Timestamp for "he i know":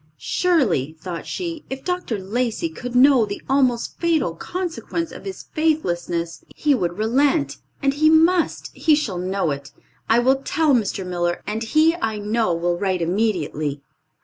11.61-12.51